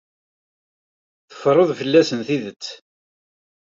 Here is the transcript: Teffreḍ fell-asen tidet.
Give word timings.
Teffreḍ 1.29 1.69
fell-asen 1.79 2.19
tidet. 2.27 2.65